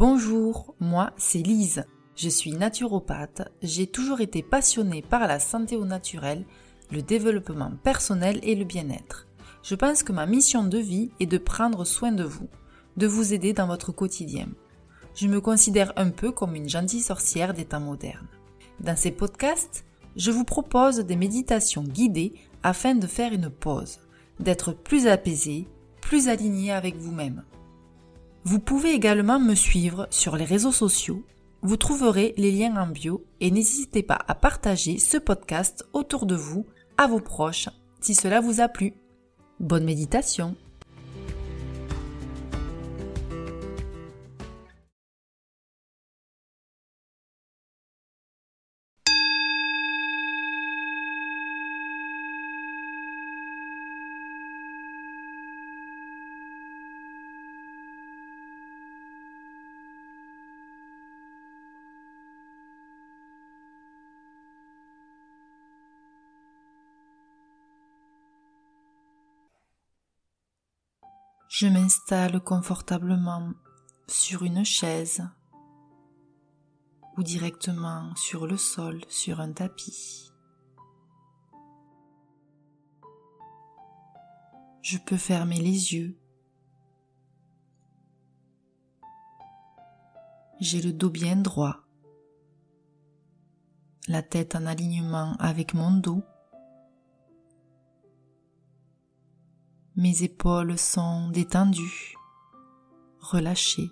Bonjour, 0.00 0.74
moi 0.80 1.12
c'est 1.18 1.42
Lise. 1.42 1.84
Je 2.16 2.30
suis 2.30 2.52
naturopathe. 2.52 3.42
J'ai 3.60 3.86
toujours 3.86 4.22
été 4.22 4.42
passionnée 4.42 5.02
par 5.02 5.26
la 5.26 5.38
santé 5.38 5.76
au 5.76 5.84
naturel, 5.84 6.46
le 6.90 7.02
développement 7.02 7.72
personnel 7.82 8.40
et 8.42 8.54
le 8.54 8.64
bien-être. 8.64 9.28
Je 9.62 9.74
pense 9.74 10.02
que 10.02 10.12
ma 10.12 10.24
mission 10.24 10.64
de 10.64 10.78
vie 10.78 11.10
est 11.20 11.26
de 11.26 11.36
prendre 11.36 11.84
soin 11.84 12.12
de 12.12 12.24
vous, 12.24 12.48
de 12.96 13.06
vous 13.06 13.34
aider 13.34 13.52
dans 13.52 13.66
votre 13.66 13.92
quotidien. 13.92 14.48
Je 15.14 15.28
me 15.28 15.42
considère 15.42 15.92
un 15.96 16.08
peu 16.08 16.32
comme 16.32 16.54
une 16.54 16.70
gentille 16.70 17.02
sorcière 17.02 17.52
des 17.52 17.66
temps 17.66 17.80
modernes. 17.80 18.28
Dans 18.80 18.96
ces 18.96 19.10
podcasts, 19.10 19.84
je 20.16 20.30
vous 20.30 20.44
propose 20.44 21.00
des 21.00 21.16
méditations 21.16 21.84
guidées 21.84 22.32
afin 22.62 22.94
de 22.94 23.06
faire 23.06 23.34
une 23.34 23.50
pause, 23.50 23.98
d'être 24.38 24.72
plus 24.72 25.06
apaisé, 25.06 25.68
plus 26.00 26.28
aligné 26.28 26.72
avec 26.72 26.96
vous-même. 26.96 27.44
Vous 28.44 28.58
pouvez 28.58 28.92
également 28.92 29.38
me 29.38 29.54
suivre 29.54 30.06
sur 30.10 30.36
les 30.36 30.44
réseaux 30.44 30.72
sociaux. 30.72 31.22
Vous 31.62 31.76
trouverez 31.76 32.32
les 32.38 32.50
liens 32.50 32.76
en 32.76 32.86
bio 32.86 33.22
et 33.40 33.50
n'hésitez 33.50 34.02
pas 34.02 34.18
à 34.26 34.34
partager 34.34 34.98
ce 34.98 35.18
podcast 35.18 35.86
autour 35.92 36.24
de 36.24 36.34
vous, 36.34 36.64
à 36.96 37.06
vos 37.06 37.20
proches, 37.20 37.68
si 38.00 38.14
cela 38.14 38.40
vous 38.40 38.62
a 38.62 38.68
plu. 38.68 38.94
Bonne 39.58 39.84
méditation 39.84 40.56
Je 71.60 71.66
m'installe 71.66 72.40
confortablement 72.40 73.52
sur 74.08 74.44
une 74.44 74.64
chaise 74.64 75.28
ou 77.18 77.22
directement 77.22 78.16
sur 78.16 78.46
le 78.46 78.56
sol, 78.56 79.02
sur 79.08 79.40
un 79.40 79.52
tapis. 79.52 80.32
Je 84.80 84.96
peux 84.96 85.18
fermer 85.18 85.58
les 85.58 85.92
yeux. 85.92 86.18
J'ai 90.60 90.80
le 90.80 90.94
dos 90.94 91.10
bien 91.10 91.36
droit, 91.36 91.84
la 94.08 94.22
tête 94.22 94.54
en 94.54 94.64
alignement 94.64 95.36
avec 95.38 95.74
mon 95.74 95.90
dos. 95.90 96.24
Mes 99.96 100.22
épaules 100.22 100.78
sont 100.78 101.30
détendues, 101.30 102.14
relâchées. 103.20 103.90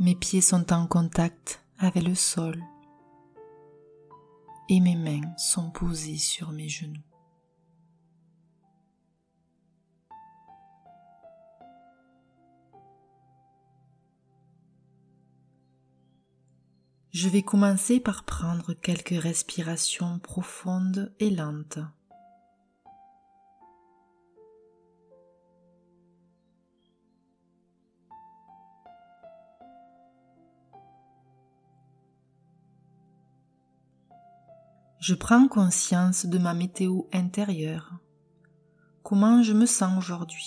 Mes 0.00 0.14
pieds 0.14 0.40
sont 0.40 0.72
en 0.72 0.86
contact 0.86 1.64
avec 1.78 2.02
le 2.02 2.14
sol 2.14 2.62
et 4.68 4.80
mes 4.80 4.96
mains 4.96 5.36
sont 5.36 5.70
posées 5.70 6.18
sur 6.18 6.52
mes 6.52 6.68
genoux. 6.68 7.07
Je 17.20 17.28
vais 17.28 17.42
commencer 17.42 17.98
par 17.98 18.22
prendre 18.22 18.74
quelques 18.74 19.20
respirations 19.20 20.20
profondes 20.20 21.12
et 21.18 21.30
lentes. 21.30 21.80
Je 35.00 35.14
prends 35.14 35.48
conscience 35.48 36.24
de 36.24 36.38
ma 36.38 36.54
météo 36.54 37.02
intérieure. 37.12 37.94
Comment 39.02 39.42
je 39.42 39.54
me 39.54 39.66
sens 39.66 39.98
aujourd'hui? 39.98 40.46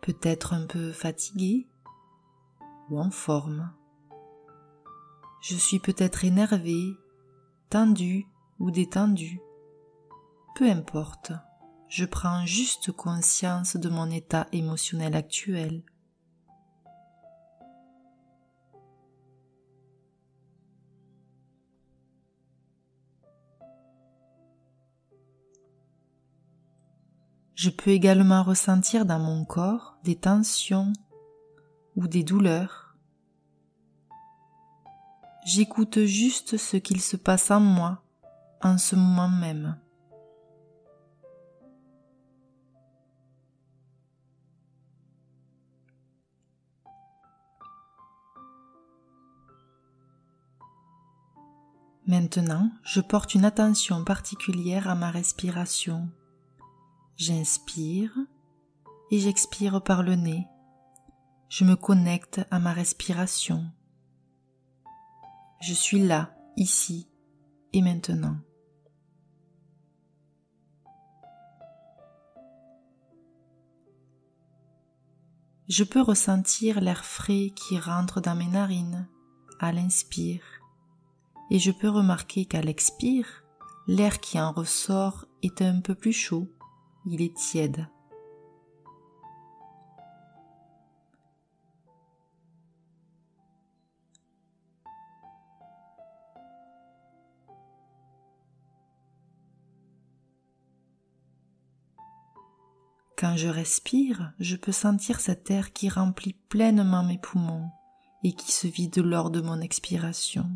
Peut-être 0.00 0.52
un 0.52 0.64
peu 0.68 0.92
fatigué 0.92 1.66
ou 2.88 3.00
en 3.00 3.10
forme 3.10 3.72
je 5.40 5.56
suis 5.56 5.78
peut-être 5.78 6.24
énervé, 6.24 6.96
tendu 7.70 8.26
ou 8.58 8.70
détendu. 8.70 9.40
Peu 10.56 10.68
importe, 10.68 11.32
je 11.88 12.04
prends 12.04 12.44
juste 12.44 12.92
conscience 12.92 13.76
de 13.76 13.88
mon 13.88 14.10
état 14.10 14.46
émotionnel 14.52 15.14
actuel. 15.14 15.82
Je 27.54 27.70
peux 27.70 27.90
également 27.90 28.44
ressentir 28.44 29.04
dans 29.04 29.18
mon 29.18 29.44
corps 29.44 29.98
des 30.04 30.14
tensions 30.14 30.92
ou 31.96 32.06
des 32.06 32.22
douleurs 32.22 32.87
J'écoute 35.44 36.04
juste 36.04 36.56
ce 36.56 36.76
qu'il 36.76 37.00
se 37.00 37.16
passe 37.16 37.50
en 37.50 37.60
moi 37.60 38.02
en 38.62 38.76
ce 38.76 38.96
moment 38.96 39.28
même. 39.28 39.76
Maintenant, 52.08 52.70
je 52.84 53.02
porte 53.02 53.34
une 53.34 53.44
attention 53.44 54.02
particulière 54.02 54.88
à 54.88 54.94
ma 54.94 55.10
respiration. 55.10 56.08
J'inspire 57.16 58.16
et 59.10 59.18
j'expire 59.18 59.82
par 59.82 60.02
le 60.02 60.14
nez. 60.14 60.46
Je 61.50 61.64
me 61.64 61.76
connecte 61.76 62.40
à 62.50 62.60
ma 62.60 62.72
respiration. 62.72 63.66
Je 65.60 65.74
suis 65.74 66.00
là, 66.00 66.34
ici 66.56 67.08
et 67.72 67.82
maintenant. 67.82 68.36
Je 75.68 75.84
peux 75.84 76.00
ressentir 76.00 76.80
l'air 76.80 77.04
frais 77.04 77.50
qui 77.54 77.78
rentre 77.78 78.20
dans 78.20 78.34
mes 78.34 78.46
narines 78.46 79.08
à 79.60 79.72
l'inspire 79.72 80.42
et 81.50 81.58
je 81.58 81.70
peux 81.70 81.90
remarquer 81.90 82.46
qu'à 82.46 82.62
l'expire, 82.62 83.44
l'air 83.86 84.20
qui 84.20 84.40
en 84.40 84.52
ressort 84.52 85.26
est 85.42 85.60
un 85.60 85.80
peu 85.80 85.94
plus 85.94 86.12
chaud, 86.12 86.46
il 87.04 87.20
est 87.20 87.34
tiède. 87.36 87.86
Quand 103.18 103.36
je 103.36 103.48
respire, 103.48 104.32
je 104.38 104.54
peux 104.54 104.70
sentir 104.70 105.18
cet 105.18 105.50
air 105.50 105.72
qui 105.72 105.88
remplit 105.88 106.34
pleinement 106.48 107.02
mes 107.02 107.18
poumons 107.18 107.68
et 108.22 108.32
qui 108.32 108.52
se 108.52 108.68
vide 108.68 108.98
lors 108.98 109.30
de 109.30 109.40
mon 109.40 109.60
expiration. 109.60 110.48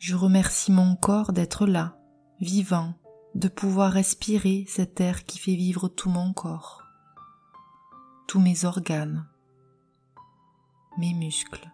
Je 0.00 0.16
remercie 0.16 0.72
mon 0.72 0.96
corps 0.96 1.32
d'être 1.32 1.66
là, 1.68 1.96
vivant, 2.40 2.94
de 3.36 3.46
pouvoir 3.46 3.92
respirer 3.92 4.64
cet 4.66 5.00
air 5.00 5.22
qui 5.22 5.38
fait 5.38 5.54
vivre 5.54 5.86
tout 5.86 6.10
mon 6.10 6.32
corps, 6.32 6.82
tous 8.26 8.40
mes 8.40 8.64
organes, 8.64 9.24
mes 10.98 11.14
muscles. 11.14 11.70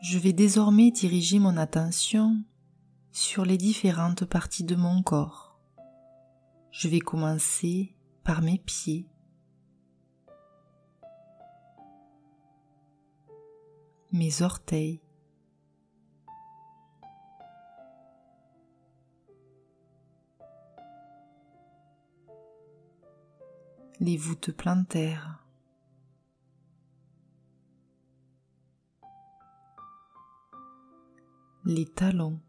Je 0.00 0.18
vais 0.18 0.32
désormais 0.32 0.90
diriger 0.90 1.38
mon 1.38 1.58
attention 1.58 2.42
sur 3.12 3.44
les 3.44 3.58
différentes 3.58 4.24
parties 4.24 4.64
de 4.64 4.74
mon 4.74 5.02
corps. 5.02 5.60
Je 6.70 6.88
vais 6.88 7.00
commencer 7.00 7.94
par 8.24 8.40
mes 8.40 8.56
pieds. 8.56 9.06
Mes 14.10 14.40
orteils. 14.40 15.02
Les 24.00 24.16
voûtes 24.16 24.52
plantaires. 24.52 25.39
Les 31.66 31.84
talons. 31.84 32.40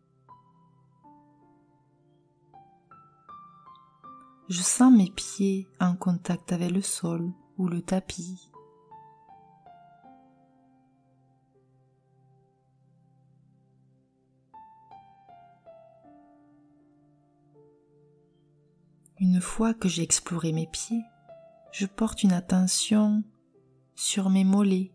Je 4.48 4.62
sens 4.62 4.92
mes 4.92 5.12
pieds 5.12 5.68
en 5.82 5.96
contact 5.98 6.54
avec 6.54 6.72
le 6.72 6.82
sol 6.82 7.30
ou 7.58 7.68
le 7.68 7.82
tapis. 7.82 8.50
Une 19.20 19.42
fois 19.42 19.74
que 19.74 19.90
j'ai 19.90 20.04
exploré 20.04 20.54
mes 20.54 20.68
pieds, 20.68 21.04
je 21.74 21.86
porte 21.86 22.24
une 22.24 22.34
attention 22.34 23.24
sur 23.94 24.30
mes 24.30 24.46
mollets. 24.46 24.92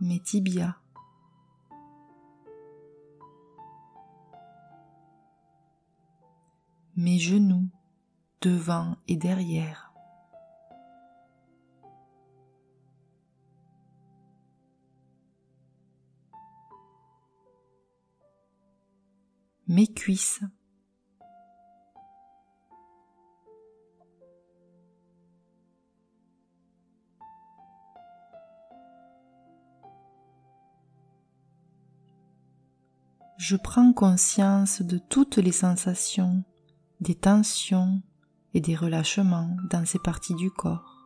Mes 0.00 0.20
tibias. 0.20 0.74
Mes 6.96 7.18
genoux 7.18 7.68
devant 8.40 8.96
et 9.06 9.16
derrière. 9.16 9.92
Mes 19.68 19.86
cuisses. 19.86 20.40
Je 33.38 33.54
prends 33.54 33.92
conscience 33.92 34.82
de 34.82 34.98
toutes 34.98 35.36
les 35.36 35.52
sensations, 35.52 36.42
des 37.00 37.14
tensions 37.14 38.02
et 38.52 38.60
des 38.60 38.74
relâchements 38.74 39.56
dans 39.70 39.86
ces 39.86 40.00
parties 40.00 40.34
du 40.34 40.50
corps. 40.50 40.96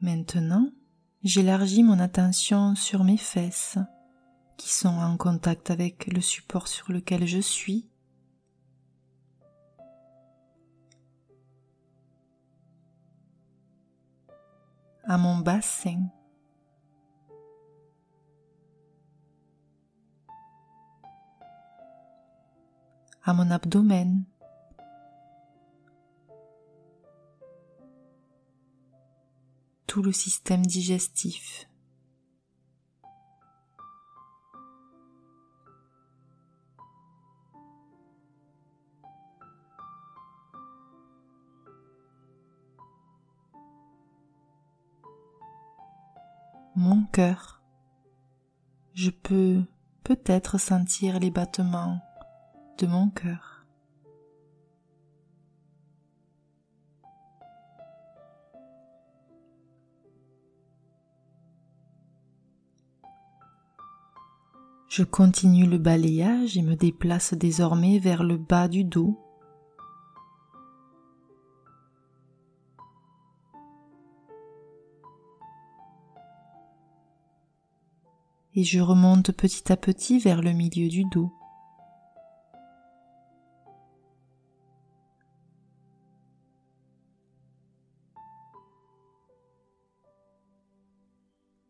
Maintenant, 0.00 0.70
j'élargis 1.24 1.82
mon 1.82 1.98
attention 1.98 2.76
sur 2.76 3.02
mes 3.02 3.16
fesses 3.16 3.78
qui 4.56 4.72
sont 4.72 4.86
en 4.88 5.16
contact 5.16 5.72
avec 5.72 6.06
le 6.06 6.20
support 6.20 6.68
sur 6.68 6.92
lequel 6.92 7.26
je 7.26 7.40
suis 7.40 7.88
à 15.06 15.18
mon 15.18 15.38
bassin. 15.38 16.08
à 23.26 23.32
mon 23.34 23.50
abdomen. 23.50 24.24
Tout 29.88 30.00
le 30.02 30.12
système 30.12 30.64
digestif. 30.64 31.68
Mon 46.76 47.04
cœur. 47.04 47.62
Je 48.92 49.10
peux 49.10 49.62
peut-être 50.04 50.58
sentir 50.58 51.18
les 51.18 51.30
battements 51.30 52.00
de 52.78 52.86
mon 52.86 53.08
cœur. 53.08 53.64
Je 64.88 65.02
continue 65.02 65.66
le 65.66 65.78
balayage 65.78 66.56
et 66.56 66.62
me 66.62 66.74
déplace 66.74 67.34
désormais 67.34 67.98
vers 67.98 68.22
le 68.22 68.36
bas 68.36 68.68
du 68.68 68.84
dos 68.84 69.25
et 78.56 78.64
je 78.64 78.80
remonte 78.80 79.30
petit 79.32 79.70
à 79.70 79.76
petit 79.76 80.18
vers 80.18 80.42
le 80.42 80.52
milieu 80.52 80.88
du 80.88 81.04
dos. 81.04 81.32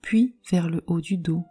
puis 0.06 0.36
vers 0.48 0.68
le 0.68 0.84
haut 0.86 1.00
du 1.00 1.16
dos. 1.16 1.44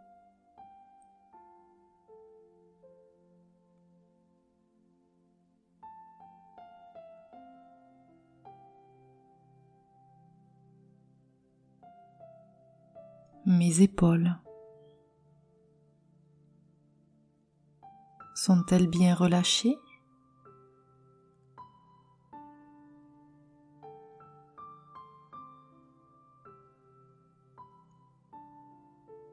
Mes 13.45 13.81
épaules. 13.81 14.37
Sont-elles 18.45 18.87
bien 18.87 19.15
relâchées? 19.15 19.79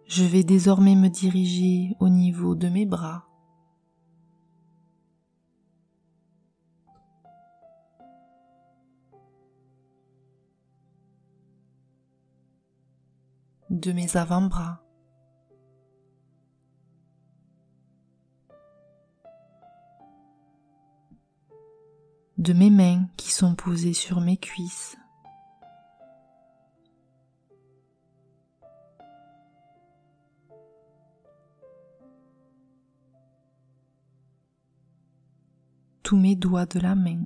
Je 0.06 0.24
vais 0.24 0.44
désormais 0.44 0.94
me 0.94 1.10
diriger 1.10 1.94
au 2.00 2.08
niveau 2.08 2.54
de 2.54 2.70
mes 2.70 2.86
bras. 2.86 3.28
de 13.68 13.92
mes 13.92 14.16
avant-bras. 14.16 14.82
De 22.42 22.52
mes 22.52 22.70
mains 22.70 23.06
qui 23.16 23.30
sont 23.30 23.54
posées 23.54 23.92
sur 23.92 24.20
mes 24.20 24.36
cuisses. 24.36 24.96
tous 36.02 36.16
mes 36.18 36.36
doigts 36.36 36.66
de 36.66 36.78
la 36.78 36.94
main. 36.94 37.24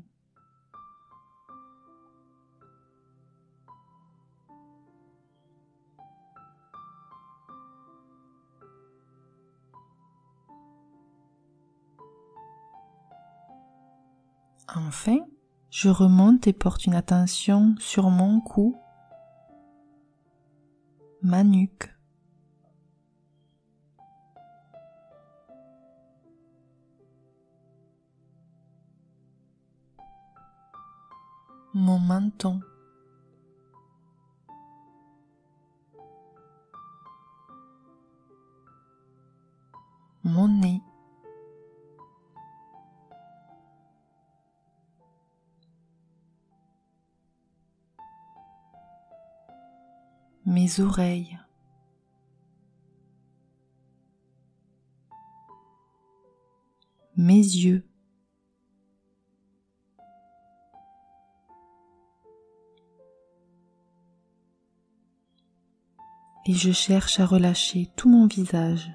Enfin, 14.99 15.19
je 15.69 15.91
remonte 15.91 16.47
et 16.47 16.55
porte 16.55 16.87
une 16.87 16.95
attention 16.95 17.75
sur 17.79 18.09
mon 18.09 18.41
cou, 18.41 18.75
ma 21.21 21.45
nuque, 21.45 21.95
mon 31.75 31.99
menton. 31.99 32.61
Mon 40.25 40.49
nez. 40.49 40.81
Mes 50.47 50.81
oreilles. 50.81 51.39
Mes 57.17 57.37
yeux. 57.37 57.85
et 66.47 66.55
je 66.55 66.71
cherche 66.71 67.19
à 67.19 67.27
relâcher 67.27 67.91
tout 67.97 68.09
mon 68.09 68.27
visage. 68.27 68.93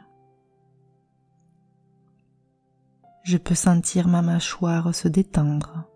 Je 3.24 3.38
peux 3.38 3.56
sentir 3.56 4.08
ma 4.08 4.22
mâchoire 4.22 4.96
se 4.96 5.10
détendre. 5.10 5.91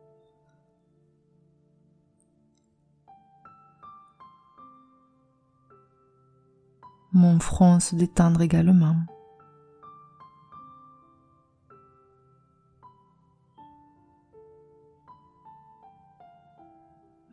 Mon 7.16 7.40
front 7.40 7.80
se 7.80 7.96
détendre 7.96 8.42
également. 8.42 8.98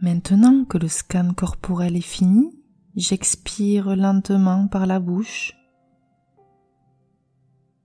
Maintenant 0.01 0.65
que 0.65 0.79
le 0.79 0.89
scan 0.89 1.35
corporel 1.35 1.97
est 1.97 2.01
fini, 2.01 2.63
J'expire 2.95 3.97
lentement 3.97 4.69
par 4.69 4.85
la 4.85 5.01
bouche. 5.01 5.55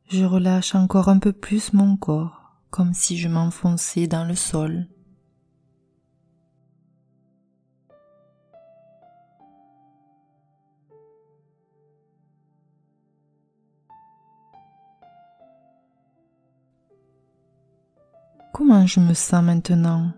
Je 0.09 0.25
relâche 0.25 0.75
encore 0.75 1.07
un 1.07 1.19
peu 1.19 1.31
plus 1.31 1.71
mon 1.71 1.95
corps, 1.95 2.57
comme 2.71 2.93
si 2.93 3.17
je 3.17 3.29
m'enfonçais 3.29 4.07
dans 4.07 4.25
le 4.25 4.35
sol. 4.35 4.87
Comment 18.57 18.87
je 18.87 18.99
me 18.99 19.13
sens 19.13 19.43
maintenant? 19.43 20.11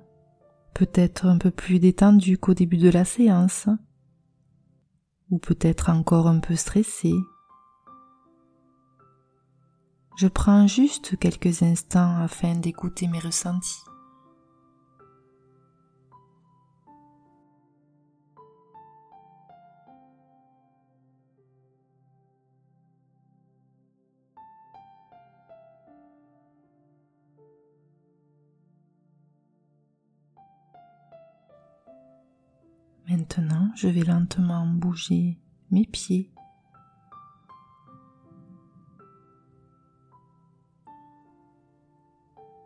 Peut-être 0.73 1.25
un 1.25 1.37
peu 1.37 1.51
plus 1.51 1.77
détendu 1.77 2.37
qu'au 2.37 2.53
début 2.53 2.77
de 2.77 2.87
la 2.87 3.03
séance 3.03 3.67
ou 5.29 5.39
peut-être 5.39 5.89
encore 5.89 6.25
un 6.27 6.39
peu 6.39 6.55
stressé. 6.55 7.13
Je 10.15 10.27
prends 10.29 10.67
juste 10.67 11.19
quelques 11.19 11.63
instants 11.63 12.15
afin 12.21 12.55
d'écouter 12.55 13.07
mes 13.07 13.19
ressentis. 13.19 13.83
Maintenant, 33.09 33.71
je 33.75 33.87
vais 33.87 34.03
lentement 34.03 34.67
bouger 34.67 35.39
mes 35.71 35.87
pieds. 35.87 36.31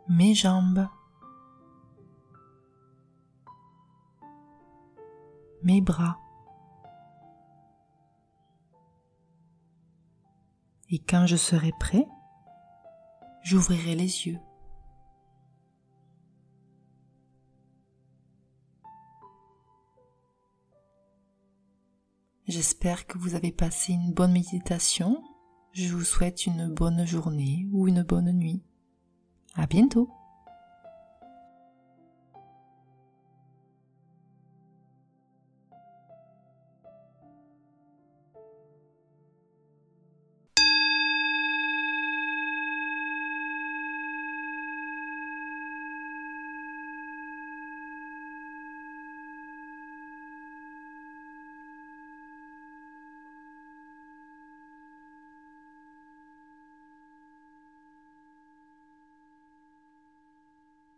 Mes 0.06 0.34
jambes. 0.34 0.86
Mes 5.62 5.80
bras. 5.80 6.18
Et 10.90 10.98
quand 10.98 11.26
je 11.26 11.36
serai 11.36 11.72
prêt, 11.80 12.06
j'ouvrirai 13.42 13.94
les 13.94 14.26
yeux. 14.26 14.38
J'espère 22.54 23.08
que 23.08 23.18
vous 23.18 23.34
avez 23.34 23.50
passé 23.50 23.94
une 23.94 24.12
bonne 24.12 24.30
méditation. 24.30 25.20
Je 25.72 25.92
vous 25.92 26.04
souhaite 26.04 26.46
une 26.46 26.72
bonne 26.72 27.04
journée 27.04 27.66
ou 27.72 27.88
une 27.88 28.04
bonne 28.04 28.30
nuit. 28.30 28.62
À 29.56 29.66
bientôt! 29.66 30.08